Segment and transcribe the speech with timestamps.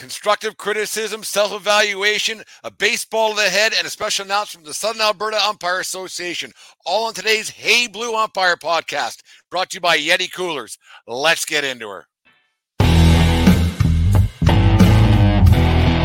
[0.00, 4.74] constructive criticism, self evaluation, a baseball to the head, and a special announcement from the
[4.74, 6.52] Southern Alberta Umpire Association.
[6.86, 10.78] All on today's Hey Blue Umpire podcast, brought to you by Yeti Coolers.
[11.06, 12.06] Let's get into her.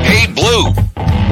[0.03, 0.65] Hey Blue,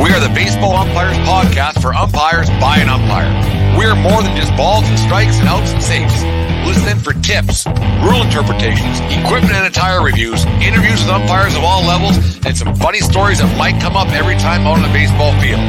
[0.02, 3.77] we are the Baseball Umpires podcast for umpires by an umpire.
[3.77, 6.32] We are more than just balls and strikes and outs and saves.
[6.66, 7.66] Listen for tips,
[8.04, 13.00] rule interpretations, equipment and attire reviews, interviews with umpires of all levels, and some funny
[13.00, 15.62] stories that might come up every time out on the baseball field.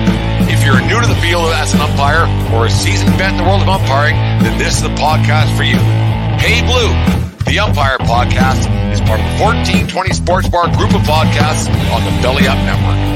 [0.49, 3.45] If you're new to the field as an umpire or a seasoned vet in the
[3.45, 5.79] world of umpiring, then this is the podcast for you.
[6.39, 6.93] Hey Blue,
[7.45, 12.15] the Umpire Podcast is part of the 1420 Sports Bar group of podcasts on the
[12.23, 13.14] Belly Up Network.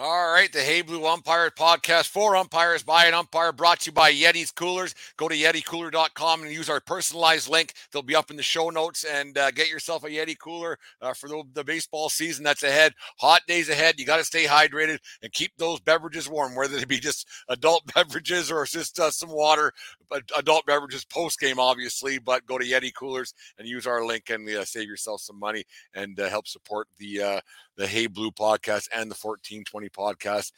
[0.00, 3.92] All right, the Hey Blue Umpire podcast for umpires by an umpire brought to you
[3.92, 4.94] by Yeti's Coolers.
[5.16, 7.72] Go to yeticooler.com and use our personalized link.
[7.90, 11.14] They'll be up in the show notes and uh, get yourself a Yeti cooler uh,
[11.14, 12.92] for the, the, baseball season that's ahead.
[13.18, 13.98] Hot days ahead.
[13.98, 17.82] You got to stay hydrated and keep those beverages warm, whether they be just adult
[17.94, 19.72] beverages or just uh, some water.
[20.08, 22.20] But adult beverages post game, obviously.
[22.20, 25.64] But go to Yeti Coolers and use our link and uh, save yourself some money
[25.92, 27.40] and uh, help support the uh,
[27.76, 30.52] the Hey Blue podcast and the 1420 podcast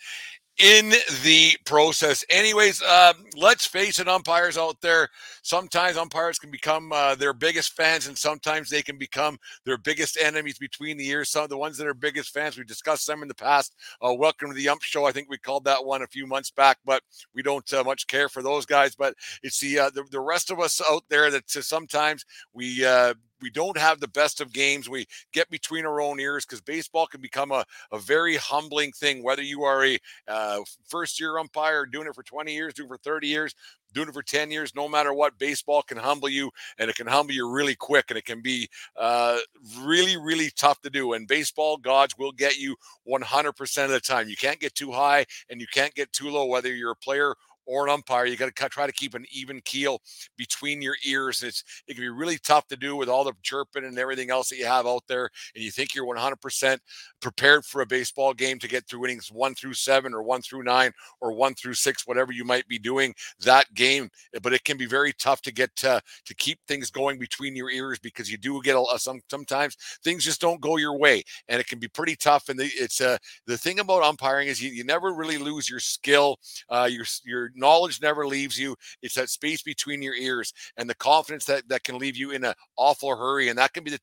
[0.61, 0.91] in
[1.23, 2.23] the process.
[2.29, 5.09] Anyways, uh, let's face it, umpires out there,
[5.43, 10.19] sometimes umpires can become uh, their biggest fans, and sometimes they can become their biggest
[10.21, 11.31] enemies between the years.
[11.31, 13.75] Some of the ones that are biggest fans, we discussed them in the past.
[14.07, 15.07] Uh, welcome to the Ump Show.
[15.07, 17.03] I think we called that one a few months back, but
[17.35, 18.95] we don't uh, much care for those guys.
[18.95, 23.15] But it's the, uh, the, the rest of us out there that sometimes we uh,
[23.41, 24.89] we don't have the best of games.
[24.89, 29.23] We get between our own ears because baseball can become a, a very humbling thing,
[29.23, 32.93] whether you are a uh, first year umpire doing it for 20 years, doing it
[32.93, 33.55] for 30 years,
[33.93, 37.07] doing it for 10 years, no matter what, baseball can humble you and it can
[37.07, 39.39] humble you really quick and it can be uh,
[39.81, 41.13] really, really tough to do.
[41.15, 42.77] And baseball gods will get you
[43.09, 44.29] 100% of the time.
[44.29, 47.35] You can't get too high and you can't get too low, whether you're a player
[47.71, 48.27] or an umpire.
[48.27, 50.01] You got to try to keep an even keel
[50.37, 51.43] between your ears.
[51.43, 54.49] It's it can be really tough to do with all the chirping and everything else
[54.49, 56.79] that you have out there, and you think you're 100%
[57.21, 60.65] prepared for a baseball game to get through innings one through seven or one through
[60.65, 64.11] nine or one through six, whatever you might be doing that game.
[64.43, 67.71] But it can be very tough to get to, to keep things going between your
[67.71, 71.61] ears because you do get a, some sometimes things just don't go your way, and
[71.61, 72.49] it can be pretty tough.
[72.49, 75.81] And the, it's uh, the thing about umpiring is you, you never really lose your
[75.81, 76.39] skill,
[76.69, 78.77] uh, your your knowledge never leaves you.
[79.03, 82.45] It's that space between your ears and the confidence that that can leave you in
[82.45, 84.01] an awful hurry, and that can be the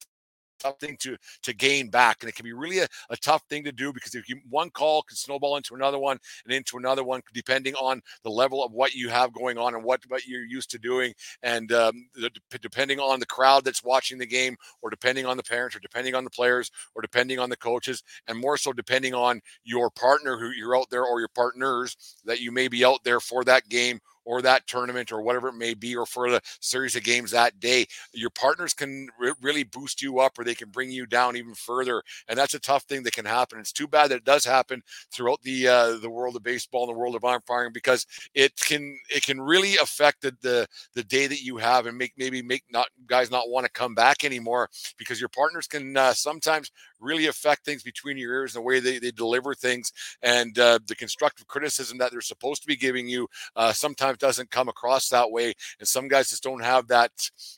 [0.59, 3.63] tough thing to to gain back and it can be really a, a tough thing
[3.63, 7.03] to do because if you one call can snowball into another one and into another
[7.03, 10.45] one depending on the level of what you have going on and what what you're
[10.45, 11.13] used to doing
[11.43, 12.29] and um, the,
[12.61, 16.15] depending on the crowd that's watching the game or depending on the parents or depending
[16.15, 20.37] on the players or depending on the coaches and more so depending on your partner
[20.37, 21.95] who you're out there or your partners
[22.25, 25.55] that you may be out there for that game or that tournament or whatever it
[25.55, 29.63] may be, or for the series of games that day, your partners can re- really
[29.63, 32.03] boost you up or they can bring you down even further.
[32.27, 33.59] And that's a tough thing that can happen.
[33.59, 36.93] It's too bad that it does happen throughout the uh, the world of baseball and
[36.93, 41.27] the world of umpiring because it can it can really affect the, the the day
[41.27, 44.69] that you have and make maybe make not guys not want to come back anymore
[44.97, 48.79] because your partners can uh, sometimes really affect things between your ears and the way
[48.79, 49.91] they, they deliver things
[50.21, 54.49] and uh, the constructive criticism that they're supposed to be giving you uh, sometimes doesn't
[54.51, 57.11] come across that way and some guys just don't have that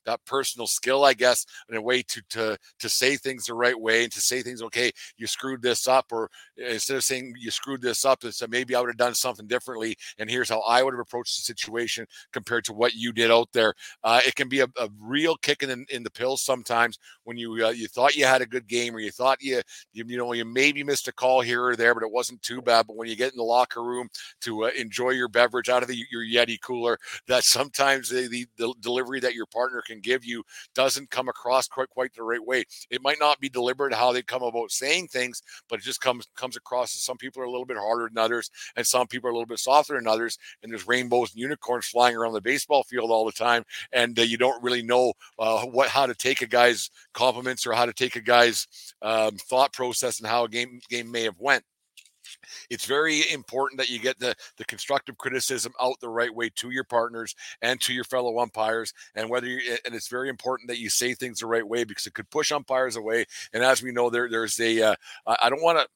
[0.05, 3.79] that personal skill i guess in a way to to to say things the right
[3.79, 7.51] way and to say things okay you screwed this up or instead of saying you
[7.51, 10.83] screwed this up it's maybe i would have done something differently and here's how i
[10.83, 13.73] would have approached the situation compared to what you did out there.
[14.03, 17.65] Uh, it can be a, a real kick in, in the pills sometimes when you
[17.65, 19.61] uh, you thought you had a good game or you thought thought you,
[19.93, 22.61] you, you know, you maybe missed a call here or there, but it wasn't too
[22.61, 22.87] bad.
[22.87, 24.09] But when you get in the locker room
[24.41, 26.97] to uh, enjoy your beverage out of the, your Yeti cooler,
[27.27, 30.43] that sometimes the, the, the delivery that your partner can give you
[30.75, 32.63] doesn't come across quite quite the right way.
[32.89, 36.25] It might not be deliberate how they come about saying things, but it just comes
[36.35, 39.27] comes across as some people are a little bit harder than others, and some people
[39.27, 40.37] are a little bit softer than others.
[40.63, 44.23] And there's rainbows and unicorns flying around the baseball field all the time, and uh,
[44.23, 47.93] you don't really know uh, what how to take a guy's compliments or how to
[47.93, 48.67] take a guy's
[49.01, 51.63] uh, um, thought process and how a game game may have went.
[52.69, 56.69] It's very important that you get the the constructive criticism out the right way to
[56.69, 60.79] your partners and to your fellow umpires and whether you and it's very important that
[60.79, 63.91] you say things the right way because it could push umpires away and as we
[63.91, 64.95] know there there's a uh,
[65.25, 65.87] I don't want to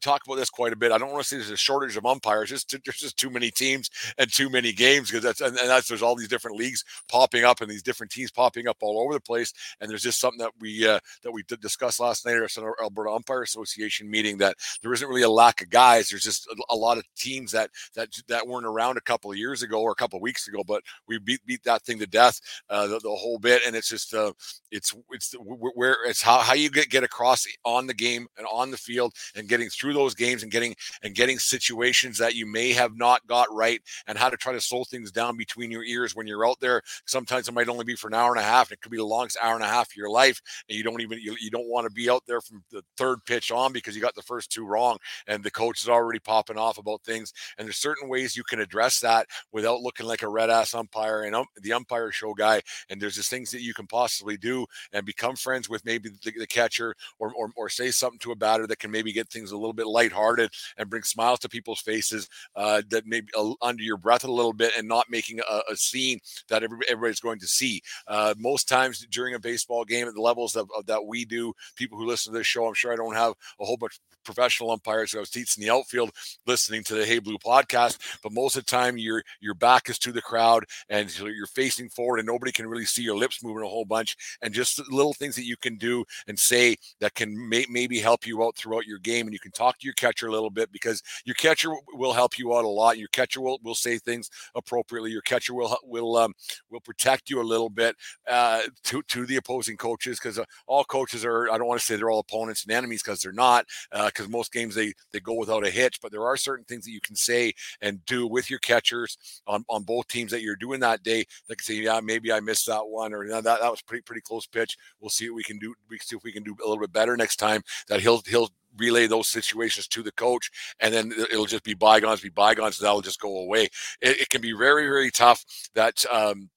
[0.00, 0.92] talk about this quite a bit.
[0.92, 2.50] I don't want to say there's a shortage of umpires.
[2.50, 5.88] Just there's just too many teams and too many games because that's and, and that's
[5.88, 9.12] there's all these different leagues popping up and these different teams popping up all over
[9.12, 9.52] the place.
[9.80, 12.76] And there's just something that we uh, that we did discuss last night at our
[12.82, 16.08] Alberta Umpire Association meeting that there isn't really a lack of guys.
[16.08, 19.36] There's just a, a lot of teams that that that weren't around a couple of
[19.36, 22.06] years ago or a couple of weeks ago, but we beat beat that thing to
[22.06, 22.40] death
[22.70, 23.62] uh, the, the whole bit.
[23.66, 24.32] And it's just uh,
[24.70, 28.70] it's it's where it's how how you get get across on the game and on
[28.70, 32.72] the field and getting through those games and getting and getting situations that you may
[32.72, 36.14] have not got right and how to try to slow things down between your ears
[36.14, 36.82] when you're out there.
[37.06, 38.70] Sometimes it might only be for an hour and a half.
[38.70, 40.84] And it could be the longest hour and a half of your life, and you
[40.84, 43.72] don't even you, you don't want to be out there from the third pitch on
[43.72, 47.02] because you got the first two wrong, and the coach is already popping off about
[47.02, 47.32] things.
[47.58, 51.22] And there's certain ways you can address that without looking like a red ass umpire
[51.22, 52.62] and um, the umpire show guy.
[52.88, 56.32] And there's just things that you can possibly do and become friends with maybe the,
[56.38, 59.52] the catcher or, or or say something to a batter that can maybe get things
[59.52, 63.82] a little bit lighthearted and bring smiles to people's faces uh, that maybe uh, under
[63.82, 66.18] your breath a little bit and not making a, a scene
[66.48, 67.80] that every, everybody's going to see.
[68.06, 71.52] Uh, most times during a baseball game at the levels of, of, that we do,
[71.76, 74.16] people who listen to this show, I'm sure I don't have a whole bunch of
[74.24, 75.14] professional umpires.
[75.14, 76.10] I was teaching the outfield
[76.46, 79.98] listening to the Hey Blue podcast, but most of the time your your back is
[80.00, 83.64] to the crowd and you're facing forward and nobody can really see your lips moving
[83.64, 87.48] a whole bunch and just little things that you can do and say that can
[87.48, 90.26] may, maybe help you out throughout your game and you can talk to your catcher
[90.26, 92.98] a little bit because your catcher will help you out a lot.
[92.98, 95.10] Your catcher will, will say things appropriately.
[95.10, 96.34] Your catcher will will um,
[96.70, 97.96] will protect you a little bit
[98.28, 101.50] uh, to to the opposing coaches because uh, all coaches are.
[101.50, 103.66] I don't want to say they're all opponents and enemies because they're not.
[103.92, 106.84] Because uh, most games they they go without a hitch, but there are certain things
[106.84, 110.56] that you can say and do with your catchers on, on both teams that you're
[110.56, 111.24] doing that day.
[111.48, 114.46] Like say, yeah, maybe I missed that one, or that that was pretty pretty close
[114.46, 114.76] pitch.
[115.00, 115.74] We'll see what we can do.
[115.88, 117.62] We see if we can do a little bit better next time.
[117.88, 120.50] That he'll he'll relay those situations to the coach,
[120.80, 122.78] and then it'll just be bygones, be bygones.
[122.78, 123.64] That'll just go away.
[124.00, 125.44] It, it can be very, very tough.
[125.74, 126.50] That um,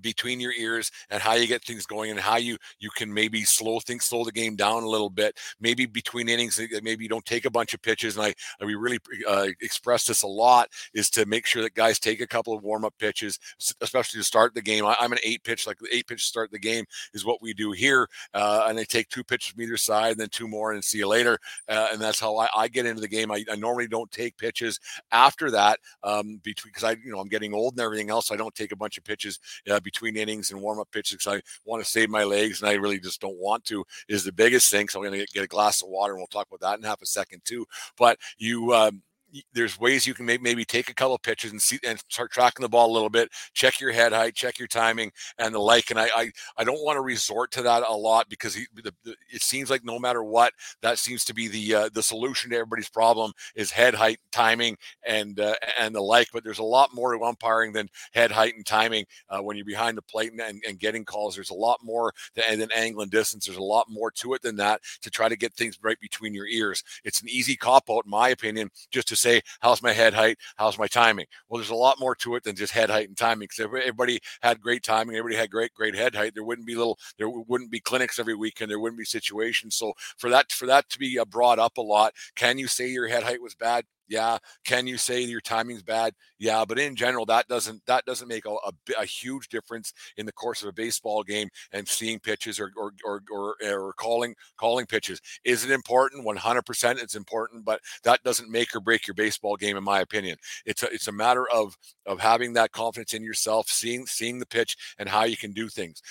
[0.00, 3.44] between your ears and how you get things going and how you you can maybe
[3.44, 5.38] slow things slow the game down a little bit.
[5.60, 8.74] Maybe between innings maybe you don't take a bunch of pitches and i, I we
[8.74, 8.98] really
[9.28, 12.62] uh, express this a lot is to make sure that guys take a couple of
[12.62, 13.38] warm-up pitches
[13.80, 14.84] especially to start the game.
[14.84, 16.84] I, am an eight pitch like the eight pitch start the game
[17.14, 20.20] is what we do here uh, and they take two pitches from either side and
[20.20, 21.38] then two more and see you later
[21.68, 23.30] uh, and that's how I, I, get into the game.
[23.30, 24.80] I, I, normally don't take pitches
[25.10, 28.34] after that um, between because i you know i'm getting old and everything else so
[28.34, 29.38] i don't take a bunch of pitches
[29.70, 32.70] uh, between innings and warm up pitches because I want to save my legs and
[32.70, 34.88] I really just don't want to is the biggest thing.
[34.88, 36.84] So I'm going to get a glass of water and we'll talk about that in
[36.84, 37.66] half a second too.
[37.96, 39.02] But you, um,
[39.52, 42.62] there's ways you can maybe take a couple of pitches and see and start tracking
[42.62, 43.30] the ball a little bit.
[43.54, 45.90] Check your head height, check your timing, and the like.
[45.90, 48.92] And I I, I don't want to resort to that a lot because he, the,
[49.04, 50.52] the, it seems like no matter what,
[50.82, 54.76] that seems to be the uh, the solution to everybody's problem is head height, timing,
[55.06, 56.28] and uh, and the like.
[56.32, 59.66] But there's a lot more to umpiring than head height and timing uh, when you're
[59.66, 61.34] behind the plate and, and getting calls.
[61.34, 63.46] There's a lot more than, than angle and distance.
[63.46, 66.34] There's a lot more to it than that to try to get things right between
[66.34, 66.82] your ears.
[67.04, 70.38] It's an easy cop out, in my opinion, just to say, how's my head height?
[70.56, 71.26] How's my timing?
[71.48, 73.48] Well, there's a lot more to it than just head height and timing.
[73.48, 76.74] Because if everybody had great timing, everybody had great, great head height, there wouldn't be
[76.74, 79.76] little, there wouldn't be clinics every week, and there wouldn't be situations.
[79.76, 82.88] So for that, for that to be uh, brought up a lot, can you say
[82.88, 83.84] your head height was bad?
[84.12, 84.36] Yeah.
[84.66, 86.12] Can you say your timing's bad?
[86.38, 86.66] Yeah.
[86.66, 90.32] But in general, that doesn't that doesn't make a, a, a, huge difference in the
[90.32, 94.84] course of a baseball game and seeing pitches or or, or or or calling calling
[94.84, 95.18] pitches.
[95.44, 96.26] Is it important?
[96.26, 99.84] One hundred percent, it's important, but that doesn't make or break your baseball game, in
[99.84, 100.36] my opinion.
[100.66, 104.46] It's a it's a matter of of having that confidence in yourself, seeing seeing the
[104.46, 106.02] pitch and how you can do things.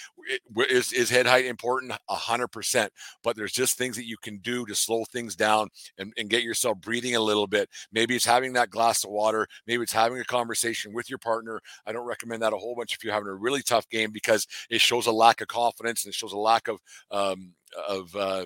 [0.69, 1.93] Is is head height important?
[2.09, 2.91] Hundred percent.
[3.23, 6.41] But there's just things that you can do to slow things down and, and get
[6.41, 9.47] yourself breathing a little bit Maybe it's having that glass of water.
[9.67, 11.61] Maybe it's having a conversation with your partner.
[11.85, 14.47] I don't recommend that a whole bunch if you're having a really tough game because
[14.69, 16.79] it shows a lack of confidence and it shows a lack of
[17.11, 17.53] um,
[17.87, 18.45] of uh,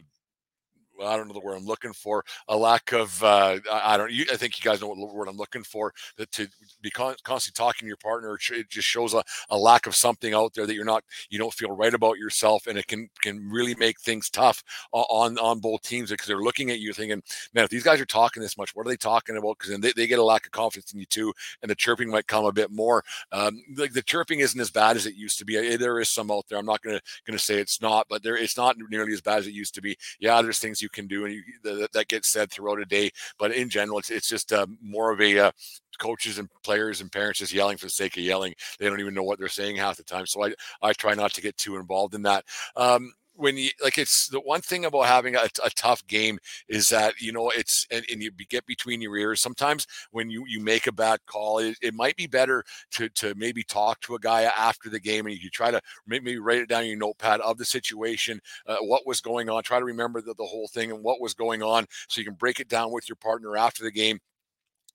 [1.04, 2.24] I don't know the word I'm looking for.
[2.48, 4.12] A lack of uh, I don't.
[4.12, 5.94] You, I think you guys know what word I'm looking for.
[6.18, 6.48] That to
[6.82, 10.34] be con- constantly talking to your partner, it just shows a, a lack of something
[10.34, 11.04] out there that you're not.
[11.30, 15.38] You don't feel right about yourself, and it can can really make things tough on
[15.38, 17.22] on both teams because they're looking at you thinking,
[17.54, 19.58] man, if these guys are talking this much, what are they talking about?
[19.58, 22.10] Because then they, they get a lack of confidence in you too, and the chirping
[22.10, 23.04] might come a bit more.
[23.32, 25.76] Um, the, the chirping isn't as bad as it used to be.
[25.78, 26.58] There is some out there.
[26.58, 29.48] I'm not gonna gonna say it's not, but there it's not nearly as bad as
[29.48, 29.98] it used to be.
[30.20, 33.10] Yeah, there's things you can do, and you, that, that gets said throughout a day.
[33.40, 35.52] But in general, it's, it's just uh, more of a uh,
[35.98, 38.54] coaches and players and parents just yelling for the sake of yelling.
[38.78, 40.28] They don't even know what they're saying half the time.
[40.28, 42.46] So I, I try not to get too involved in that.
[42.76, 46.90] Um, when you like it's the one thing about having a, a tough game is
[46.90, 49.42] that you know it's and, and, you get between your ears.
[49.42, 53.34] Sometimes when you you make a bad call it, it might be better to to
[53.36, 56.70] maybe talk to a guy after the game and you try to maybe write it
[56.70, 60.22] down in your notepad of the situation uh, what was going on try to remember
[60.22, 62.92] the, the whole thing and what was going on so you can break it down
[62.92, 64.20] with your partner after the game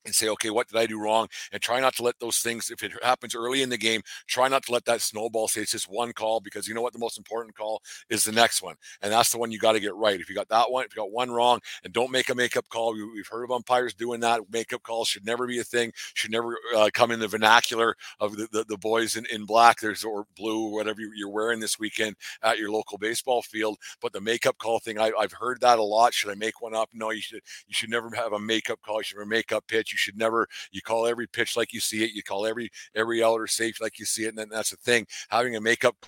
[0.04, 1.28] and say, okay, what did I do wrong?
[1.52, 4.48] And try not to let those things, if it happens early in the game, try
[4.48, 6.92] not to let that snowball say it's just one call because you know what?
[6.92, 8.76] The most important call is the next one.
[9.02, 10.20] And that's the one you got to get right.
[10.20, 12.66] If you got that one, if you got one wrong, and don't make a makeup
[12.68, 14.40] call, we, have heard of umpires doing that.
[14.50, 18.36] Makeup calls should never be a thing, should never uh, come in the vernacular of
[18.36, 21.78] the, the, the, boys in, in black there's or blue or whatever you're wearing this
[21.78, 23.76] weekend at your local baseball field.
[24.00, 26.14] But the makeup call thing, I, have heard that a lot.
[26.14, 26.88] Should I make one up?
[26.94, 28.98] No, you should, you should never have a makeup call.
[28.98, 31.80] You should have a makeup pitch you should never you call every pitch like you
[31.80, 32.12] see it.
[32.12, 34.28] You call every every out or safe like you see it.
[34.28, 35.06] And then that's the thing.
[35.30, 36.06] Having a makeup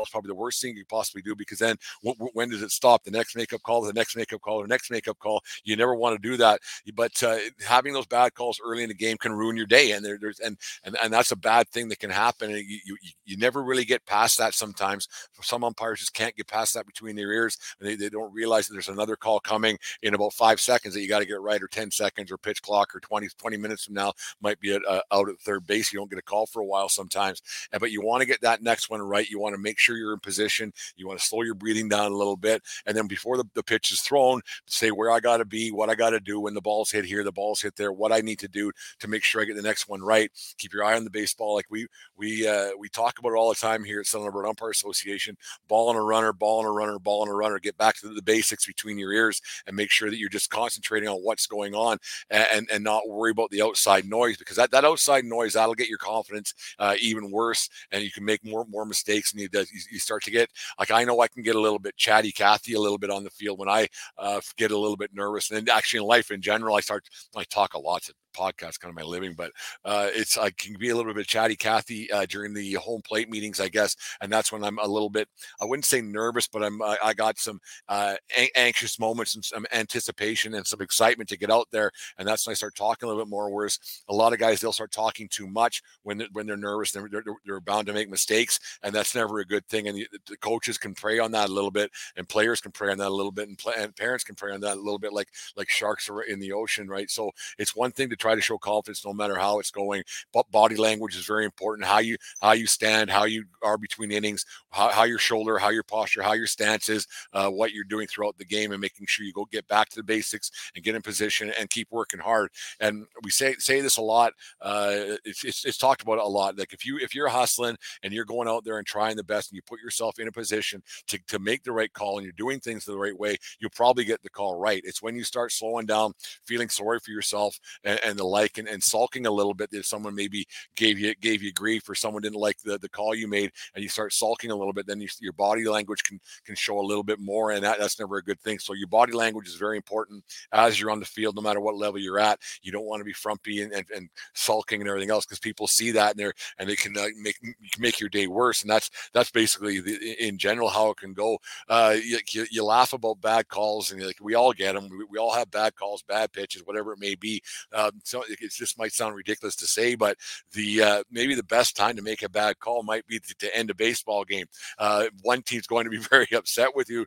[0.00, 3.04] is probably the worst thing you possibly do because then when does it stop?
[3.04, 5.42] The next makeup call, the next makeup call, the next makeup call.
[5.64, 6.60] You never want to do that.
[6.94, 10.04] But uh, having those bad calls early in the game can ruin your day, and
[10.04, 12.50] there, there's and, and and that's a bad thing that can happen.
[12.50, 14.54] And you, you you never really get past that.
[14.54, 15.06] Sometimes
[15.42, 18.66] some umpires just can't get past that between their ears, and they, they don't realize
[18.66, 21.62] that there's another call coming in about five seconds that you got to get right,
[21.62, 24.82] or ten seconds, or pitch clock, or 20 20 minutes from now might be at,
[24.88, 25.92] uh, out at third base.
[25.92, 27.42] You don't get a call for a while sometimes,
[27.78, 29.28] but you want to get that next one right.
[29.28, 30.72] You want to make sure you're in position.
[30.96, 32.62] You want to slow your breathing down a little bit.
[32.86, 35.90] And then before the, the pitch is thrown, say where I got to be, what
[35.90, 38.20] I got to do when the ball's hit here, the ball's hit there, what I
[38.20, 40.30] need to do to make sure I get the next one right.
[40.58, 41.54] Keep your eye on the baseball.
[41.54, 41.86] Like we,
[42.16, 45.36] we, uh, we talk about it all the time here at Southern Alberta Umpire Association
[45.68, 47.58] ball and a runner, ball and a runner, ball and a runner.
[47.58, 51.08] Get back to the basics between your ears and make sure that you're just concentrating
[51.08, 51.98] on what's going on
[52.30, 55.74] and, and, and not worry about the outside noise because that, that outside noise that'll
[55.74, 59.48] get your confidence uh, even worse and you can make more more mistakes and you,
[59.90, 62.74] you start to get like I know I can get a little bit chatty Cathy
[62.74, 63.88] a little bit on the field when I
[64.18, 65.50] uh, get a little bit nervous.
[65.50, 68.90] And actually in life in general, I start I talk a lot to podcast, kind
[68.90, 69.52] of my living, but
[69.84, 73.30] uh, it's I can be a little bit chatty Cathy, uh, during the home plate
[73.30, 75.28] meetings, I guess, and that's when I'm a little bit
[75.60, 78.14] I wouldn't say nervous, but I'm I, I got some uh,
[78.56, 82.52] anxious moments and some anticipation and some excitement to get out there, and that's when
[82.52, 83.50] I start talking a little bit more.
[83.50, 86.92] Whereas a lot of guys they'll start talking too much when they're, when they're nervous,
[86.92, 89.88] they're, they're, they're bound to make mistakes, and that's never a good thing.
[89.88, 92.90] And the, the, coaches can prey on that a little bit, and players can prey
[92.90, 94.98] on that a little bit, and, play, and parents can prey on that a little
[94.98, 97.10] bit, like like sharks are in the ocean, right?
[97.10, 100.02] So it's one thing to try to show confidence no matter how it's going.
[100.32, 101.86] But body language is very important.
[101.86, 105.70] How you how you stand, how you are between innings, how, how your shoulder, how
[105.70, 109.06] your posture, how your stance is, uh, what you're doing throughout the game, and making
[109.06, 112.20] sure you go get back to the basics and get in position and keep working
[112.20, 112.50] hard.
[112.80, 114.32] And we say say this a lot.
[114.60, 116.56] Uh, it's, it's, it's talked about a lot.
[116.56, 119.50] Like if you if you're hustling and you're going out there and trying the best,
[119.50, 122.32] and you put yourself in a position to to make the right call, and you're
[122.32, 124.82] doing things the right way, you'll probably get the call right.
[124.84, 126.12] It's when you start slowing down,
[126.46, 129.70] feeling sorry for yourself, and, and the like like and, and sulking a little bit
[129.72, 133.14] if someone maybe gave you gave you grief or someone didn't like the, the call
[133.14, 136.20] you made and you start sulking a little bit then you, your body language can
[136.44, 138.58] can show a little bit more and that, that's never a good thing.
[138.58, 141.76] So your body language is very important as you're on the field no matter what
[141.76, 142.40] level you're at.
[142.62, 145.66] You don't want to be frumpy and, and, and sulking and everything else because people
[145.66, 147.38] see that and they're and they can uh, make
[147.78, 151.38] make your day worse and that's that's basically the, in general how it can go.
[151.68, 155.04] Uh, you, you, you laugh about bad calls and like we all get them we,
[155.10, 157.42] we all have bad calls bad pitches whatever it may be.
[157.72, 160.16] Um, so it just might sound ridiculous to say, but
[160.52, 163.56] the uh, maybe the best time to make a bad call might be to, to
[163.56, 164.46] end a baseball game.
[164.78, 167.06] Uh, one team's going to be very upset with you,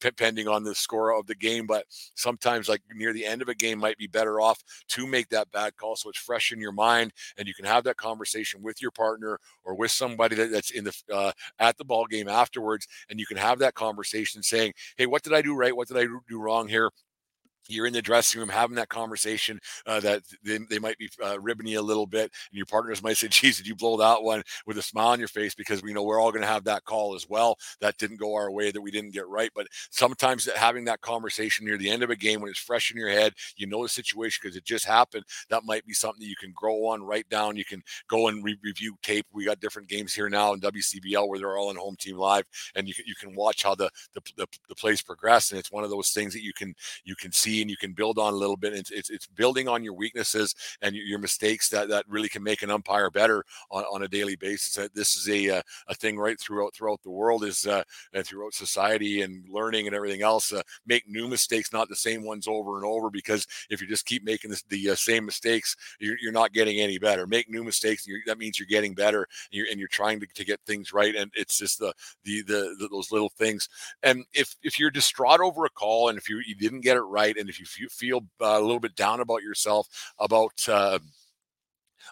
[0.00, 1.66] depending on the score of the game.
[1.66, 1.84] But
[2.14, 5.50] sometimes, like near the end of a game, might be better off to make that
[5.52, 8.80] bad call, so it's fresh in your mind, and you can have that conversation with
[8.80, 12.86] your partner or with somebody that, that's in the uh, at the ball game afterwards,
[13.08, 15.76] and you can have that conversation saying, "Hey, what did I do right?
[15.76, 16.90] What did I do wrong here?"
[17.68, 21.38] You're in the dressing room having that conversation uh, that they, they might be uh,
[21.40, 24.22] ribbing you a little bit and your partners might say geez did you blow that
[24.22, 25.54] one with a smile on your face?
[25.54, 27.56] Because we know we're all going to have that call as well.
[27.80, 31.66] That didn't go our way that we didn't get right but sometimes having that conversation
[31.66, 33.88] near the end of a game when it's fresh in your head you know the
[33.88, 37.56] situation because it just happened that might be something you can grow on write down.
[37.56, 39.26] You can go and re- review tape.
[39.32, 42.44] We got different games here now in wcbl where they're all in home team live
[42.74, 45.72] and you can, you can watch how the, the, the, the plays progress and it's
[45.72, 48.32] one of those things that you can you can see and you can build on
[48.32, 48.74] a little bit.
[48.74, 52.62] It's, it's, it's building on your weaknesses and your, mistakes that, that really can make
[52.62, 54.88] an umpire better on, on a daily basis.
[54.92, 57.82] This is a, uh, a thing right throughout throughout the world is uh,
[58.12, 60.52] and throughout society and learning and everything else.
[60.52, 63.10] Uh, make new mistakes, not the same ones over and over.
[63.10, 66.98] Because if you just keep making this, the same mistakes, you're, you're, not getting any
[66.98, 67.26] better.
[67.28, 70.44] Make new mistakes, that means you're getting better, and you're, and you're trying to, to
[70.44, 71.14] get things right.
[71.14, 71.94] And it's just the,
[72.24, 73.68] the the, the those little things.
[74.02, 77.02] And if if you're distraught over a call, and if you you didn't get it
[77.02, 79.86] right, and if you feel uh, a little bit down about yourself
[80.18, 80.98] about uh,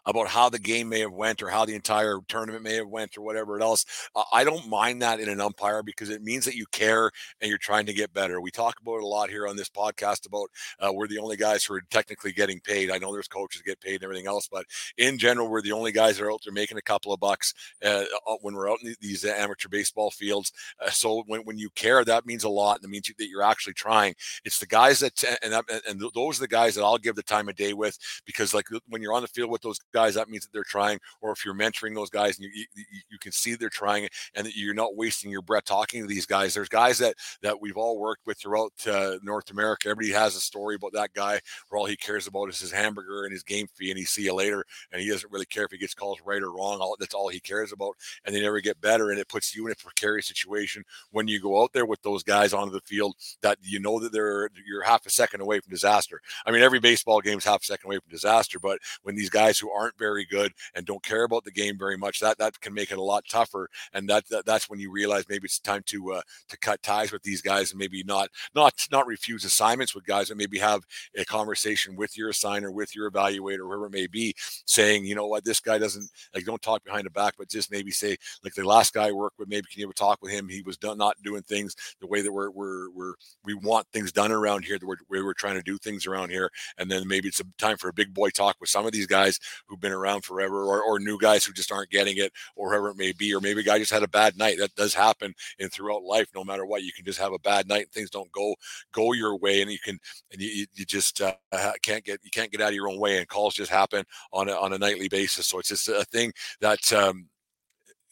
[0.07, 3.17] about how the game may have went or how the entire tournament may have went
[3.17, 3.85] or whatever else.
[4.15, 7.49] Uh, I don't mind that in an umpire because it means that you care and
[7.49, 8.41] you're trying to get better.
[8.41, 11.37] We talk about it a lot here on this podcast about uh, we're the only
[11.37, 12.91] guys who are technically getting paid.
[12.91, 14.67] I know there's coaches get paid and everything else, but
[14.99, 17.55] in general, we're the only guys that are out there making a couple of bucks
[17.85, 20.53] uh, uh when we're out in these amateur baseball fields.
[20.85, 23.43] Uh, so when, when you care, that means a lot and it means that you're
[23.43, 24.15] actually trying.
[24.45, 27.23] It's the guys that and that, and those are the guys that I'll give the
[27.23, 30.29] time of day with because like when you're on the field with those guys, that
[30.29, 30.99] means that they're trying.
[31.21, 34.47] Or if you're mentoring those guys and you, you, you can see they're trying and
[34.47, 36.55] that you're not wasting your breath talking to these guys.
[36.55, 39.89] There's guys that that we've all worked with throughout uh, North America.
[39.89, 43.25] Everybody has a story about that guy where all he cares about is his hamburger
[43.25, 45.71] and his game fee, and he see you later, and he doesn't really care if
[45.73, 46.81] he gets calls right or wrong.
[46.81, 49.67] All, that's all he cares about, and they never get better, and it puts you
[49.67, 53.15] in a precarious situation when you go out there with those guys onto the field
[53.43, 56.21] that you know that they're you're half a second away from disaster.
[56.47, 59.31] I mean, every baseball game is half a second away from disaster, but when these
[59.31, 62.61] guys who aren't very good and don't care about the game very much, that that
[62.61, 63.69] can make it a lot tougher.
[63.93, 67.13] And that, that that's when you realize maybe it's time to uh, to cut ties
[67.13, 70.83] with these guys and maybe not not not refuse assignments with guys, and maybe have
[71.17, 74.35] a conversation with your assigner, with your evaluator, whoever it may be,
[74.67, 77.71] saying, you know what, this guy doesn't like don't talk behind the back, but just
[77.71, 80.33] maybe say like the last guy I worked with, maybe can you ever talk with
[80.33, 80.49] him?
[80.49, 83.15] He was done, not doing things the way that we're we're, we're
[83.45, 86.51] we want things done around here, the way we're trying to do things around here,
[86.79, 89.07] and then maybe it's a time for a big boy talk with some of these
[89.07, 92.71] guys who've been around forever, or, or new guys who just aren't getting it, or
[92.71, 94.59] whoever it may be, or maybe a guy just had a bad night.
[94.59, 96.29] That does happen and throughout life.
[96.35, 98.55] No matter what, you can just have a bad night and things don't go
[98.93, 99.99] go your way, and you can
[100.33, 101.35] and you, you just uh,
[101.83, 104.49] can't get you can't get out of your own way, and calls just happen on
[104.49, 105.47] a, on a nightly basis.
[105.47, 107.29] So it's just a thing that um,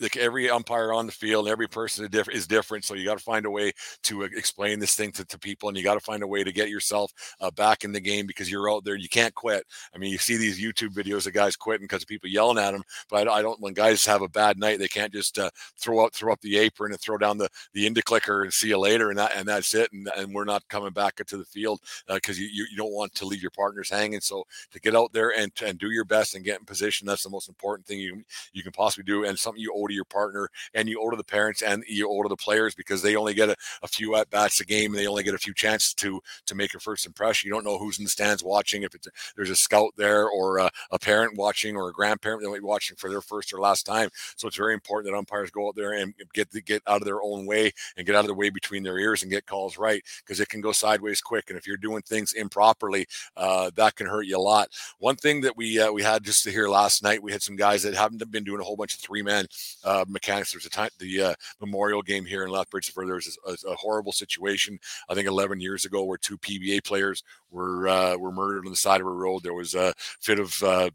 [0.00, 2.84] like every umpire on the field, every person is different.
[2.84, 3.72] So you got to find a way
[4.04, 6.42] to uh, explain this thing to, to people, and you got to find a way
[6.42, 8.96] to get yourself uh, back in the game because you're out there.
[8.96, 9.64] You can't quit.
[9.94, 12.82] I mean, you see these YouTube videos of guys quitting because people yelling at them.
[13.08, 13.60] But I, don't.
[13.60, 16.56] When guys have a bad night, they can't just uh, throw up throw up the
[16.58, 19.46] apron and throw down the the Indy clicker and see you later, and that and
[19.46, 19.92] that's it.
[19.92, 22.92] And, and we're not coming back into the field because uh, you, you, you don't
[22.92, 24.20] want to leave your partners hanging.
[24.20, 27.24] So to get out there and and do your best and get in position, that's
[27.24, 30.04] the most important thing you you can possibly do, and something you owe to your
[30.04, 33.16] partner and you owe to the parents and you owe to the players because they
[33.16, 35.94] only get a, a few at bats a game they only get a few chances
[35.94, 37.48] to to make a first impression.
[37.48, 38.82] You don't know who's in the stands watching.
[38.82, 42.50] If it's there's a scout there or a, a, parent watching or a grandparent that
[42.50, 44.10] might be watching for their first or last time.
[44.36, 47.06] So it's very important that umpires go out there and get the, get out of
[47.06, 49.78] their own way and get out of the way between their ears and get calls
[49.78, 51.46] right because it can go sideways quick.
[51.48, 54.68] And if you're doing things improperly, uh, that can hurt you a lot.
[54.98, 57.56] One thing that we uh, we had just to hear last night, we had some
[57.56, 59.46] guys that haven't been doing a whole bunch of three man
[59.84, 60.52] uh, mechanics.
[60.52, 63.74] There's a time the uh, Memorial game here in Lethbridge where there was a, a,
[63.74, 64.78] horrible situation.
[65.08, 68.76] I think 11 years ago where two PBA players were uh, were murdered on the
[68.76, 69.42] side of a road.
[69.42, 70.90] There was a fit of uh,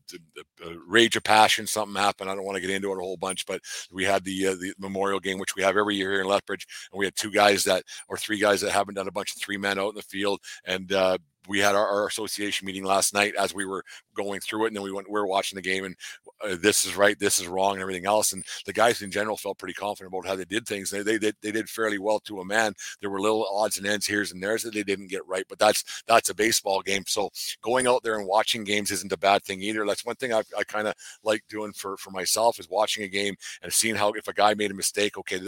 [0.88, 1.68] rage of passion.
[1.68, 2.30] Something happened.
[2.30, 4.56] I don't want to get into it a whole bunch, but we had the uh,
[4.56, 7.32] the Memorial game, which we have every year here in Lethbridge, and we had two
[7.32, 9.96] guys that or three guys that haven't done a bunch of three men out in
[9.96, 13.84] the field and uh, we had our, our, association meeting last night as we were
[14.16, 15.10] going through it, and then we went.
[15.10, 15.96] We were watching the game, and
[16.44, 18.34] uh, this is right, this is wrong, and everything else.
[18.34, 20.90] And the guys in general felt pretty confident about how they did things.
[20.90, 22.74] They they they, they did fairly well to a man.
[23.02, 25.60] There were little odds and ends here's and there's that they didn't get right, but
[25.60, 27.04] that's that's a baseball game.
[27.08, 27.30] So
[27.62, 29.86] going out there and watching games isn't a bad thing either.
[29.86, 33.08] That's one thing I, I kind of like doing for for myself is watching a
[33.08, 35.40] game and seeing how if a guy made a mistake, okay,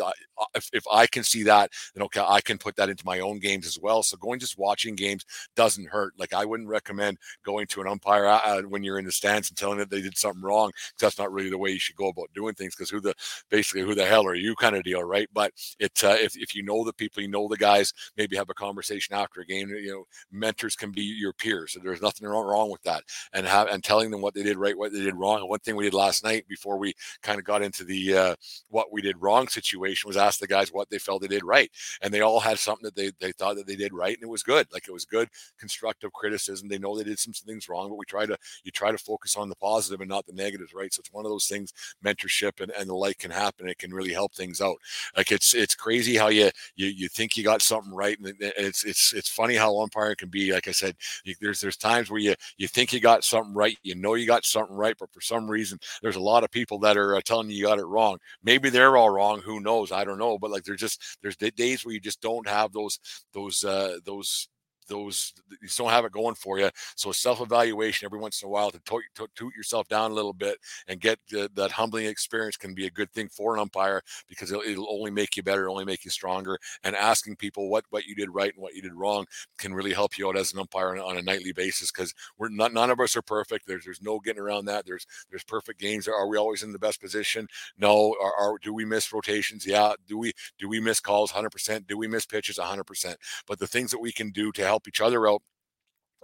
[0.56, 3.40] if, if I can see that, then okay, I can put that into my own
[3.40, 4.04] games as well.
[4.04, 6.14] So going just watching games doesn't hurt.
[6.18, 9.58] Like I wouldn't recommend going to an umpire uh, when you're in the stands and
[9.58, 10.72] telling them they did something wrong.
[11.00, 13.14] That's not really the way you should go about doing things because who the
[13.50, 15.30] basically who the hell are you kind of deal, right?
[15.34, 18.50] But it uh, if if you know the people, you know the guys, maybe have
[18.50, 19.70] a conversation after a game.
[19.70, 21.74] You know, mentors can be your peers.
[21.74, 24.78] So there's nothing wrong with that, and have and telling them what they did right,
[24.78, 25.40] what they did wrong.
[25.40, 28.36] And one thing we did last night before we kind of got into the uh,
[28.70, 31.72] what we did wrong situation was ask the guys what they felt they did right,
[32.02, 34.30] and they all had something that they they thought that they did right, and it
[34.30, 34.68] was good.
[34.72, 35.30] Like it was good,
[35.78, 36.68] constructive criticism.
[36.68, 39.38] They know they did some things wrong, but we try to you try to focus
[39.38, 40.92] on the positive and not the negatives, right?
[40.94, 41.72] So it's one of those things.
[42.04, 43.70] Mentorship and, and the like can happen.
[43.70, 44.78] It can really help things out.
[45.16, 48.84] Like it's it's crazy how you you you think you got something right, and it's
[48.84, 50.52] it's it's funny how umpiring can be.
[50.52, 53.78] Like I said, you, there's there's times where you you think you got something right,
[53.84, 56.80] you know you got something right, but for some reason there's a lot of people
[56.80, 58.18] that are uh, telling you you got it wrong.
[58.44, 59.42] Maybe they're all wrong.
[59.42, 59.92] Who knows?
[59.92, 60.38] I don't know.
[60.40, 63.00] But like there's just there's days where you just don't have those
[63.34, 64.48] those uh, those
[64.88, 66.70] those you don't have it going for you.
[66.96, 70.14] So self evaluation every once in a while to toot, to toot, yourself down a
[70.14, 73.60] little bit and get the, that humbling experience can be a good thing for an
[73.60, 76.58] umpire because it'll, it'll, only make you better, only make you stronger.
[76.84, 79.26] And asking people what what you did right and what you did wrong
[79.58, 82.50] can really help you out as an umpire on, on a nightly basis because we're
[82.50, 83.68] not none of us are perfect.
[83.68, 84.86] There's there's no getting around that.
[84.86, 86.08] There's there's perfect games.
[86.08, 87.48] Are we always in the best position?
[87.78, 88.16] No.
[88.22, 89.66] Are, are do we miss rotations?
[89.66, 89.94] Yeah.
[90.08, 91.32] Do we do we miss calls?
[91.32, 91.88] Hundred percent.
[91.88, 92.58] Do we miss pitches?
[92.58, 93.18] hundred percent.
[93.48, 95.42] But the things that we can do to help help each other out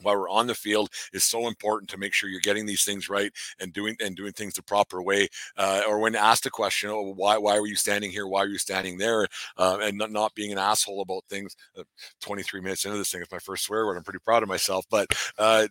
[0.02, 3.10] while we're on the field is so important to make sure you're getting these things
[3.10, 5.28] right and doing and doing things the proper way.
[5.58, 8.28] Uh, or when asked a question, oh, why why were you standing here?
[8.28, 9.28] Why are you standing there?
[9.58, 11.56] Uh, and not, not being an asshole about things.
[11.78, 11.84] Uh,
[12.22, 13.98] 23 minutes into this thing, it's my first swear word.
[13.98, 14.86] I'm pretty proud of myself.
[14.90, 15.68] But uh,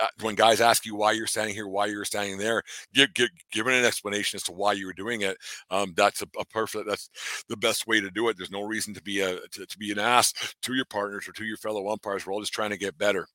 [0.00, 3.30] uh, when guys ask you why you're standing here, why you're standing there, give, give
[3.52, 5.36] giving an explanation as to why you were doing it.
[5.70, 6.86] Um, that's a, a, perfect.
[6.88, 7.08] That's
[7.48, 8.36] the best way to do it.
[8.36, 11.32] There's no reason to be a to, to be an ass to your partners or
[11.32, 12.26] to your fellow umpires.
[12.26, 13.28] We're all just trying to get better.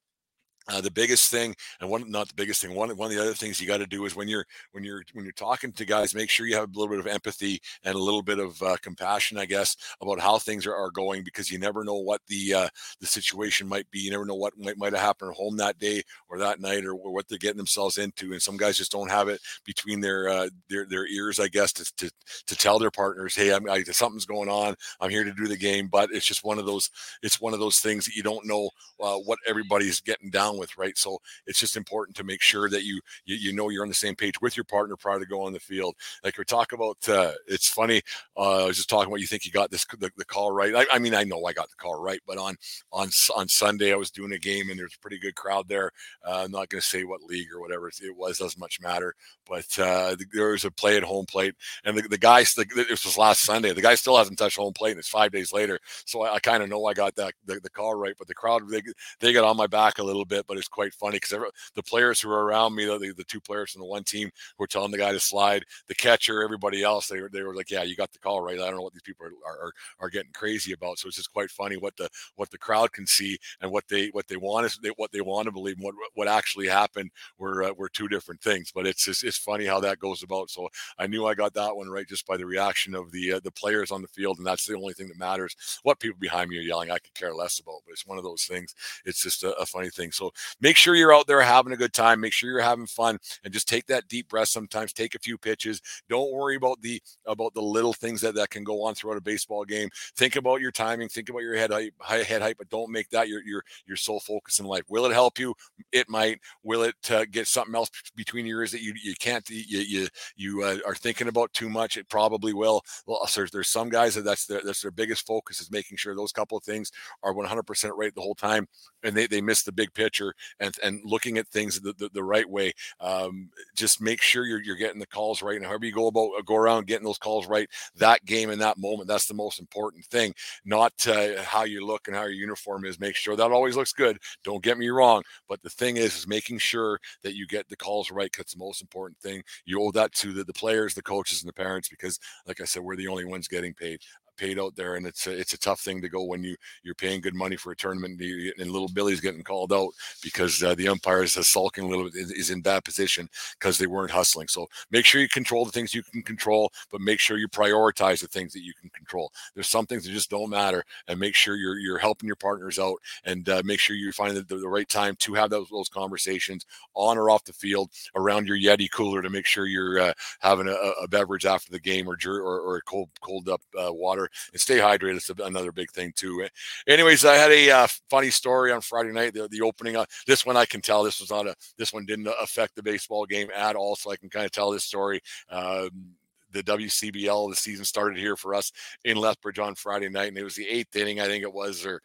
[0.72, 3.34] Uh, the biggest thing, and one not the biggest thing, one one of the other
[3.34, 6.16] things you got to do is when you're when you're when you're talking to guys,
[6.16, 8.78] make sure you have a little bit of empathy and a little bit of uh,
[8.82, 12.54] compassion, I guess, about how things are, are going because you never know what the
[12.54, 12.70] uh,
[13.02, 14.00] the situation might be.
[14.00, 16.86] You never know what might might have happened at home that day or that night
[16.86, 18.32] or, or what they're getting themselves into.
[18.32, 21.74] And some guys just don't have it between their uh, their their ears, I guess,
[21.74, 22.12] to to,
[22.48, 24.76] to tell their partners, hey, I'm I, something's going on.
[25.02, 26.90] I'm here to do the game, but it's just one of those
[27.22, 28.70] it's one of those things that you don't know
[29.02, 30.98] uh, what everybody's getting down with, right?
[30.98, 33.96] So it's just important to make sure that you, you, you know you're on the
[33.96, 35.96] same page with your partner prior to go on the field.
[36.24, 38.02] Like we talk about, uh, it's funny.
[38.38, 40.76] Uh, I was just talking about you think you got this the, the call right.
[40.76, 42.56] I, I, mean, I know I got the call right, but on
[42.94, 45.92] on on Sunday I was doing a game and there's a pretty good crowd there.
[46.26, 48.38] Uh, I'm not going to say what league or whatever it was.
[48.38, 49.16] Doesn't much matter.
[49.48, 53.04] But uh, there was a play at home plate, and the, the guy, the, this
[53.04, 53.74] was last Sunday.
[53.74, 55.80] The guy still hasn't touched home plate, and it's five days later.
[56.06, 58.16] So I, I kind of know I got that the, the call right.
[58.18, 58.82] But the crowd, they,
[59.20, 61.44] they got on my back a little bit, but it's quite funny because
[61.76, 64.64] the players who are around me, the, the two players from the one team who
[64.64, 67.70] were telling the guy to slide, the catcher, everybody else, they were they were like,
[67.72, 70.10] "Yeah, you got the call right." I don't know what these people are are, are
[70.10, 71.00] getting crazy about.
[71.00, 74.08] So it's just quite funny what the what the crowd can see and what they
[74.10, 77.64] what they want is what they want to believe and what what actually happened were
[77.64, 78.72] uh, were two different things.
[78.74, 80.50] But it's just, it's funny how that goes about.
[80.50, 83.40] So I knew I got that one right just by the reaction of the uh,
[83.44, 85.56] the players on the field, and that's the only thing that matters.
[85.84, 87.82] What people behind me are yelling, I could care less about.
[87.86, 88.74] But it's one of those things.
[89.06, 90.12] It's just a, a funny thing.
[90.12, 92.22] So make sure you're out there having a good time.
[92.22, 94.50] Make sure you're having fun, and just take that deep breath.
[94.50, 95.82] Sometimes take a few pitches.
[96.10, 99.22] Don't worry about the about the little things that that can go on throughout a
[99.22, 99.90] baseball game.
[100.18, 101.10] Think about your timing.
[101.10, 104.20] Think about your head height, head height, but don't make that your your your sole
[104.20, 104.84] focus in life.
[104.90, 105.54] Will it help you?
[105.92, 106.40] It might.
[106.64, 110.08] Will it uh, get something else between your ears that you you can't you you
[110.36, 111.98] you uh, are thinking about too much?
[111.98, 112.82] It probably will.
[113.06, 116.16] Well, there's there's some guys that that's their that's their biggest focus is making sure
[116.16, 116.92] those couple of things
[117.24, 118.68] are 100% right the whole time,
[119.04, 120.21] and they they miss the big picture
[120.60, 122.74] and and looking at things the, the, the right way.
[123.00, 125.58] Um, just make sure you're, you're getting the calls right.
[125.58, 128.78] And however you go about go around getting those calls right, that game in that
[128.78, 130.34] moment, that's the most important thing.
[130.66, 133.00] Not uh, how you look and how your uniform is.
[133.00, 134.18] Make sure that always looks good.
[134.44, 137.76] Don't get me wrong, but the thing is, is making sure that you get the
[137.76, 138.32] calls right.
[138.36, 139.44] That's the most important thing.
[139.66, 142.66] You owe that to the, the players, the coaches, and the parents because, like I
[142.66, 144.00] said, we're the only ones getting paid
[144.42, 146.96] paid out there, and it's a, it's a tough thing to go when you you're
[146.96, 149.92] paying good money for a tournament and, and little Billy's getting called out
[150.24, 153.86] because uh, the umpires are sulking a little bit is in bad position because they
[153.86, 154.48] weren't hustling.
[154.48, 158.22] So make sure you control the things you can control, but make sure you prioritize
[158.22, 159.32] the things that you can control.
[159.54, 162.80] There's some things that just don't matter, and make sure you're you're helping your partners
[162.80, 165.90] out, and uh, make sure you find the, the, right time to have those those
[165.90, 170.14] conversations on or off the field around your Yeti cooler to make sure you're uh,
[170.40, 174.31] having a, a, beverage after the game or or, or cold cold up uh, water
[174.52, 175.18] and stay hydrated.
[175.18, 176.48] It's another big thing too.
[176.88, 179.34] Anyways, I had a uh, funny story on Friday night.
[179.34, 182.06] The, the opening, uh, this one I can tell this was not a this one
[182.06, 185.22] didn't affect the baseball game at all, so I can kind of tell this story.
[185.50, 186.16] Um,
[186.52, 187.50] the WCBL.
[187.50, 188.72] The season started here for us
[189.06, 191.86] in Lethbridge on Friday night, and it was the eighth inning, I think it was,
[191.86, 192.02] or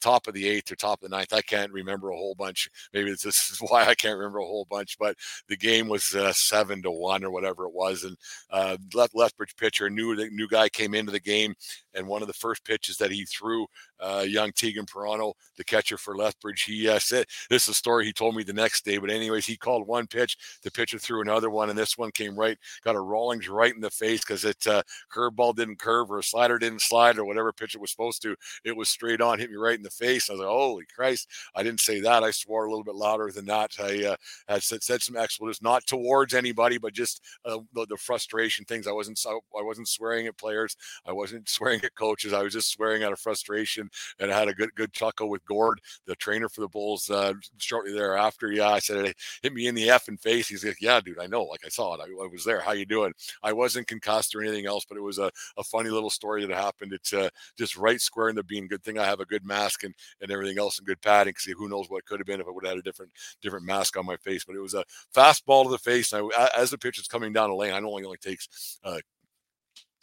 [0.00, 1.32] top of the eighth or top of the ninth.
[1.32, 2.68] I can't remember a whole bunch.
[2.92, 5.16] Maybe this is why I can't remember a whole bunch, but
[5.48, 8.16] the game was uh, seven to one or whatever it was, and
[8.50, 11.54] uh, Leth- Lethbridge pitcher, new new guy came into the game,
[11.94, 13.66] and one of the first pitches that he threw,
[14.02, 18.04] uh, young Tegan Pirano, the catcher for Lethbridge, he uh, said this is a story
[18.04, 18.98] he told me the next day.
[18.98, 22.34] But anyways, he called one pitch, the pitcher threw another one, and this one came
[22.34, 26.18] right, got a Rawlings right in the face because it uh, curveball didn't curve or
[26.18, 28.36] a slider didn't slide or whatever pitch it was supposed to.
[28.64, 30.28] It was straight on, hit me right in the face.
[30.28, 31.28] I was like, holy Christ!
[31.54, 32.22] I didn't say that.
[32.22, 33.72] I swore a little bit louder than that.
[33.78, 34.16] I uh,
[34.48, 38.86] had said, said some expletives, not towards anybody, but just uh, the, the, frustration things.
[38.86, 40.76] I wasn't I wasn't swearing at players.
[41.06, 42.32] I wasn't swearing at coaches.
[42.32, 45.44] I was just swearing out of frustration, and I had a good good chuckle with
[45.44, 48.52] Gord, the trainer for the Bulls, uh, shortly thereafter.
[48.52, 50.48] Yeah, I said it hit me in the effing face.
[50.48, 51.44] He's like, "Yeah, dude, I know.
[51.44, 52.00] Like I saw it.
[52.00, 52.60] I, I was there.
[52.60, 55.90] How you doing?" I wasn't concussed or anything else, but it was a, a funny
[55.90, 56.92] little story that happened.
[56.92, 58.68] It's uh, just right square in the bean.
[58.68, 61.32] Good thing I have a good mask and, and everything else and good padding.
[61.32, 63.66] Because who knows what could have been if I would have had a different different
[63.66, 64.44] mask on my face.
[64.44, 66.12] But it was a fastball to the face.
[66.12, 68.78] And I, as the pitch is coming down the lane, I know it only takes
[68.84, 68.98] uh,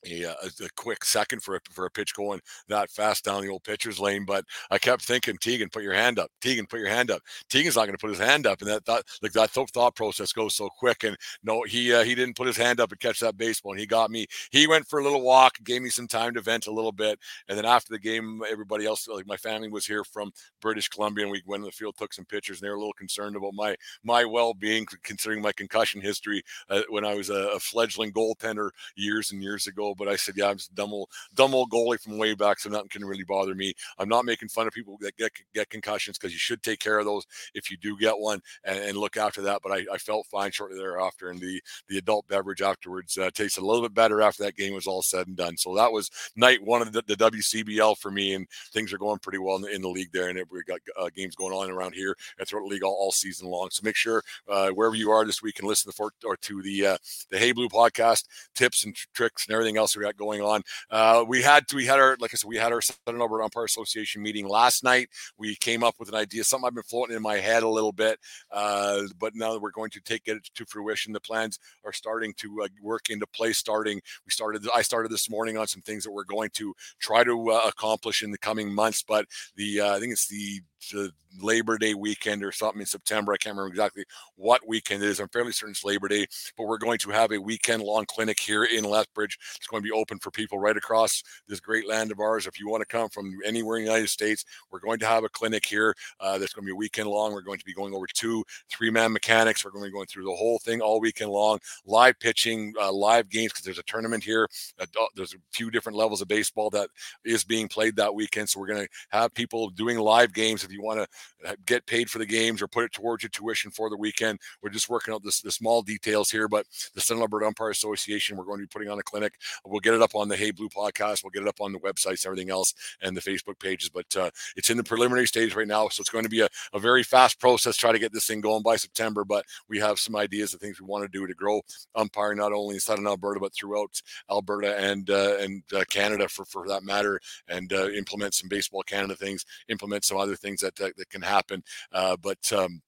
[0.05, 0.25] a,
[0.63, 3.99] a, quick second for a, for a pitch going that fast down the old pitcher's
[3.99, 4.25] lane.
[4.25, 6.31] But I kept thinking, Tegan, put your hand up.
[6.41, 7.21] Tegan, put your hand up.
[7.49, 9.95] Tegan's not going to put his hand up, and that thought like that th- thought
[9.95, 11.03] process goes so quick.
[11.03, 13.73] And no, he uh, he didn't put his hand up and catch that baseball.
[13.73, 14.27] And he got me.
[14.51, 17.19] He went for a little walk, gave me some time to vent a little bit,
[17.47, 20.31] and then after the game, everybody else, like my family, was here from
[20.61, 22.79] British Columbia, and we went in the field, took some pictures, and they were a
[22.79, 27.29] little concerned about my my well being, considering my concussion history uh, when I was
[27.29, 29.88] a, a fledgling goaltender years and years ago.
[29.95, 32.89] But I said, yeah, I'm dumb old, dumb old goalie from way back, so nothing
[32.89, 33.73] can really bother me.
[33.97, 36.99] I'm not making fun of people that get get concussions because you should take care
[36.99, 39.61] of those if you do get one and, and look after that.
[39.63, 43.61] But I, I, felt fine shortly thereafter, and the the adult beverage afterwards uh, tasted
[43.61, 45.57] a little bit better after that game was all said and done.
[45.57, 49.19] So that was night one of the, the WCBL for me, and things are going
[49.19, 51.69] pretty well in the, in the league there, and we got uh, games going on
[51.69, 53.69] around here and throughout the league all, all season long.
[53.71, 56.61] So make sure uh, wherever you are this week and listen to for, or to
[56.61, 56.97] the uh,
[57.29, 58.25] the Hey Blue podcast
[58.55, 60.61] tips and tricks and everything else we got going on.
[60.91, 63.65] Uh, we had we had our like I said we had our Southern Alberta Umpire
[63.65, 65.09] Association meeting last night.
[65.37, 67.91] We came up with an idea, something I've been floating in my head a little
[67.91, 68.19] bit,
[68.51, 72.33] uh, but now that we're going to take it to fruition, the plans are starting
[72.37, 73.57] to uh, work into place.
[73.57, 74.67] Starting, we started.
[74.75, 78.23] I started this morning on some things that we're going to try to uh, accomplish
[78.23, 79.03] in the coming months.
[79.03, 80.61] But the uh, I think it's the
[80.91, 83.33] the Labor Day weekend or something in September.
[83.33, 84.03] I can't remember exactly
[84.35, 85.19] what weekend it is.
[85.19, 86.25] I'm fairly certain it's Labor Day,
[86.57, 89.37] but we're going to have a weekend long clinic here in Lethbridge.
[89.55, 92.47] It's going to be open for people right across this great land of ours.
[92.47, 95.23] If you want to come from anywhere in the United States, we're going to have
[95.23, 97.33] a clinic here uh, that's going to be a weekend long.
[97.33, 99.63] We're going to be going over two three man mechanics.
[99.63, 102.91] We're going to be going through the whole thing all weekend long, live pitching, uh,
[102.91, 104.47] live games because there's a tournament here.
[104.79, 106.89] Uh, there's a few different levels of baseball that
[107.25, 108.49] is being played that weekend.
[108.49, 111.85] So we're going to have people doing live games if you want to uh, get
[111.85, 114.39] paid for the games or put it towards your tuition for the weekend.
[114.61, 118.37] We're just working out this, the small details here, but the Southern Alberta Umpire Association,
[118.37, 119.33] we're going to be putting on a clinic.
[119.65, 121.23] We'll get it up on the Hey Blue podcast.
[121.23, 124.29] We'll get it up on the websites everything else and the Facebook pages, but uh,
[124.55, 125.89] it's in the preliminary stage right now.
[125.89, 128.41] So it's going to be a, a very fast process, try to get this thing
[128.41, 131.33] going by September, but we have some ideas of things we want to do to
[131.33, 131.61] grow
[131.95, 136.45] umpiring, not only in Southern Alberta, but throughout Alberta and, uh, and uh, Canada for,
[136.45, 140.75] for that matter, and uh, implement some baseball Canada things, implement some other things that,
[140.75, 141.63] that, that can happen.
[141.91, 142.81] Uh, but um,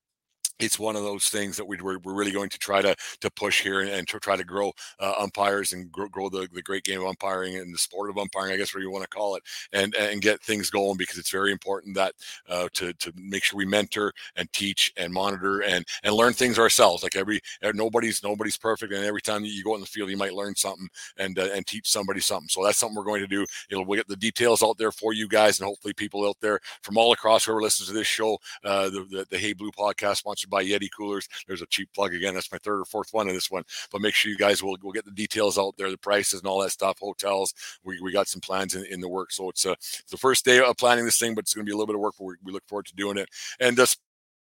[0.61, 3.31] it's one of those things that we, are we're really going to try to to
[3.31, 6.61] push here and, and to try to grow uh, umpires and grow, grow, the, the
[6.61, 9.09] great game of umpiring and the sport of umpiring, I guess, where you want to
[9.09, 9.43] call it,
[9.73, 12.13] and and get things going because it's very important that
[12.49, 16.59] uh, to to make sure we mentor and teach and monitor and and learn things
[16.59, 17.03] ourselves.
[17.03, 17.41] Like every
[17.73, 20.87] nobody's nobody's perfect, and every time you go in the field, you might learn something
[21.17, 22.49] and uh, and teach somebody something.
[22.49, 23.45] So that's something we're going to do.
[23.69, 26.59] It'll we'll get the details out there for you guys, and hopefully people out there
[26.83, 30.17] from all across whoever listens to this show, uh, the, the the Hey Blue podcast
[30.17, 31.27] sponsored by Yeti Coolers.
[31.47, 32.35] There's a cheap plug again.
[32.35, 33.63] That's my third or fourth one in this one.
[33.91, 36.47] But make sure you guys will will get the details out there, the prices and
[36.47, 36.99] all that stuff.
[36.99, 37.55] Hotels.
[37.83, 39.31] We, we got some plans in, in the work.
[39.31, 41.69] So it's, uh, it's the first day of planning this thing, but it's going to
[41.69, 42.15] be a little bit of work.
[42.19, 43.29] But we, we look forward to doing it.
[43.59, 43.87] And uh,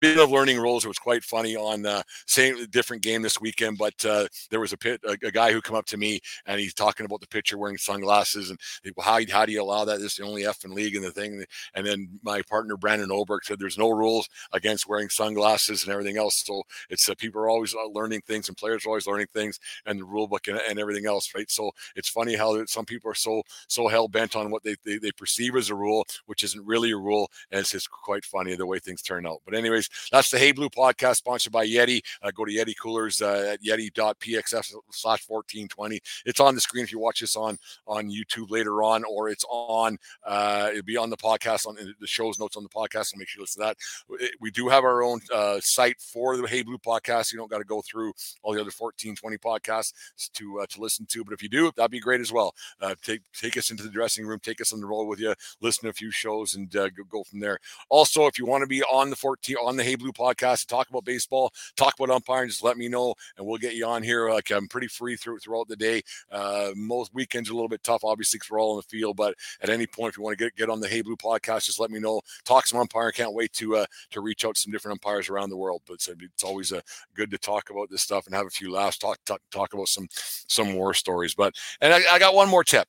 [0.02, 0.84] bit of learning rules.
[0.84, 4.72] It was quite funny on uh, same different game this weekend, but uh, there was
[4.72, 7.28] a pit a, a, guy who come up to me and he's talking about the
[7.28, 8.58] pitcher wearing sunglasses and
[9.00, 10.00] how how do you allow that?
[10.00, 11.44] This is the only F in league and the thing.
[11.74, 16.18] And then my partner Brandon Oberg said there's no rules against wearing sunglasses and everything
[16.18, 16.42] else.
[16.44, 19.60] So it's uh, people are always uh, learning things and players are always learning things
[19.86, 21.48] and the rule book and, and everything else, right?
[21.48, 24.98] So it's funny how some people are so so hell bent on what they, they,
[24.98, 28.56] they perceive as a rule, which isn't really a rule, and it's just quite funny
[28.56, 29.38] the way things turn out.
[29.44, 32.02] But anyways, That's the Hey Blue podcast sponsored by Yeti.
[32.22, 36.00] Uh, go to Yeti Coolers uh, at yeti.pxf slash 1420.
[36.24, 39.44] It's on the screen if you watch this on on YouTube later on, or it's
[39.48, 43.06] on, uh, it'll be on the podcast, on the show's notes on the podcast.
[43.06, 43.74] So make sure you listen to
[44.08, 44.30] that.
[44.40, 47.32] We do have our own uh, site for the Hey Blue podcast.
[47.32, 49.92] You don't got to go through all the other 1420 podcasts
[50.34, 51.24] to uh, to listen to.
[51.24, 52.54] But if you do, that'd be great as well.
[52.80, 55.34] Uh, take take us into the dressing room, take us on the roll with you,
[55.60, 57.58] listen to a few shows, and uh, go, go from there.
[57.88, 60.66] Also, if you want to be on the 14 on the Hey Blue podcast to
[60.66, 64.02] talk about baseball, talk about umpiring, just let me know, and we'll get you on
[64.02, 64.30] here.
[64.30, 66.02] Like I'm pretty free through throughout the day.
[66.30, 69.16] Uh, most weekends are a little bit tough, obviously, because we're all in the field.
[69.16, 71.66] But at any point, if you want to get get on the Hey Blue podcast,
[71.66, 72.20] just let me know.
[72.44, 73.12] Talk some umpiring.
[73.12, 75.82] Can't wait to uh, to reach out to some different umpires around the world.
[75.86, 76.80] But it's, it's always uh,
[77.14, 78.98] good to talk about this stuff and have a few laughs.
[78.98, 81.34] Talk talk, talk about some some war stories.
[81.34, 82.88] But and I, I got one more tip.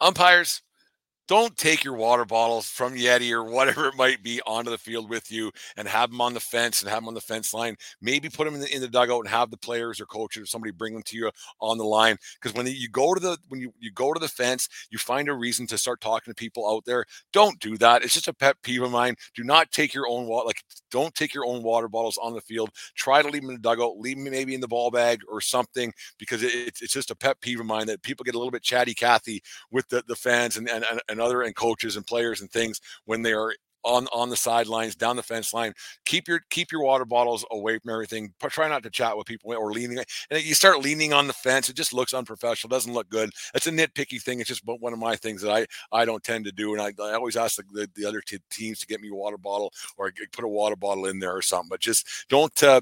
[0.00, 0.62] Umpires,
[1.26, 5.08] don't take your water bottles from Yeti or whatever it might be onto the field
[5.08, 7.76] with you and have them on the fence and have them on the fence line.
[8.02, 10.46] Maybe put them in the, in the dugout and have the players or coaches or
[10.46, 12.16] somebody bring them to you on the line.
[12.40, 15.28] Because when you go to the when you, you go to the fence, you find
[15.28, 17.04] a reason to start talking to people out there.
[17.32, 18.02] Don't do that.
[18.02, 19.14] It's just a pet peeve of mine.
[19.34, 22.40] Do not take your own water like don't take your own water bottles on the
[22.40, 22.70] field.
[22.94, 23.98] Try to leave them in the dugout.
[23.98, 27.40] Leave them maybe in the ball bag or something because it, it's just a pet
[27.40, 30.56] peeve of mine that people get a little bit chatty Cathy with the, the fans
[30.56, 34.30] and, and, and other and coaches and players and things when they are on on
[34.30, 35.72] the sidelines down the fence line
[36.06, 38.32] keep your keep your water bottles away from everything.
[38.40, 41.68] Try not to chat with people or leaning and you start leaning on the fence.
[41.68, 43.30] It just looks unprofessional doesn't look good.
[43.54, 44.40] It's a nitpicky thing.
[44.40, 46.92] It's just one of my things that i i don't tend to do and i,
[47.02, 49.72] I always ask the, the, the other t- teams to get me a water bottle
[49.96, 51.68] or put a water bottle in there or something.
[51.68, 52.80] But just don't uh,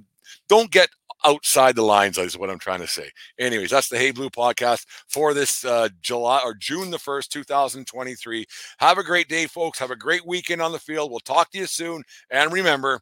[0.49, 0.89] don't get
[1.25, 3.11] outside the lines is what i'm trying to say.
[3.39, 8.47] Anyways that's the hey blue podcast for this uh, july or june the 1st 2023
[8.79, 9.79] have a great day folks.
[9.79, 11.11] Have a great weekend on the field.
[11.11, 12.03] We'll talk to you soon.
[12.31, 13.01] And remember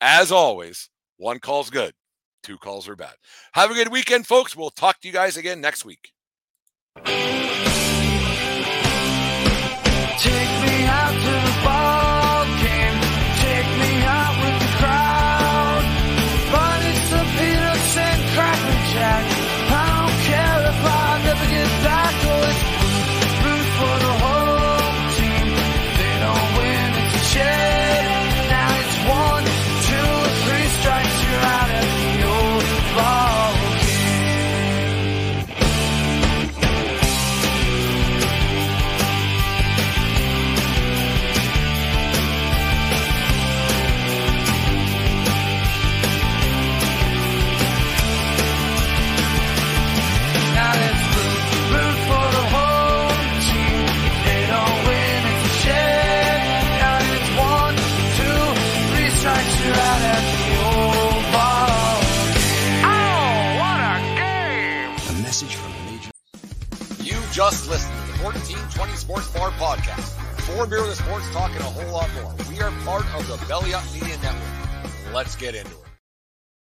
[0.00, 1.94] as always one call's good
[2.42, 3.14] two calls are bad.
[3.52, 4.56] Have a good weekend folks.
[4.56, 6.12] We'll talk to you guys again next week